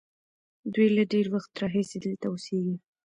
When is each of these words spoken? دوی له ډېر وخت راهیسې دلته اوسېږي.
دوی 0.73 0.87
له 0.97 1.03
ډېر 1.11 1.25
وخت 1.35 1.51
راهیسې 1.61 1.97
دلته 2.05 2.25
اوسېږي. 2.29 2.75